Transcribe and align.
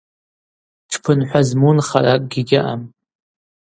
Тшпынхӏва 0.87 1.41
зму 1.47 1.71
нхаракӏгьи 1.77 2.41
гьаъам. 2.47 2.81